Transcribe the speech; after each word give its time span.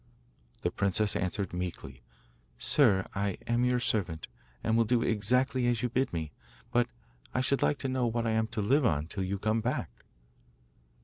The 0.63 0.71
princess 0.71 1.15
answered 1.15 1.53
meekly: 1.53 2.01
'Sir, 2.57 3.05
I 3.13 3.37
am 3.45 3.63
your 3.63 3.79
servant, 3.79 4.27
and 4.63 4.75
will 4.75 4.83
do 4.83 5.03
exactly 5.03 5.67
as 5.67 5.83
you 5.83 5.89
bid 5.89 6.11
me; 6.11 6.31
but 6.71 6.87
I 7.35 7.41
should 7.41 7.61
like 7.61 7.77
to 7.81 7.87
know 7.87 8.07
what 8.07 8.25
I 8.25 8.31
am 8.31 8.47
to 8.47 8.63
live 8.63 8.83
on 8.83 9.05
till 9.05 9.21
you 9.23 9.37
come 9.37 9.61
back? 9.61 9.91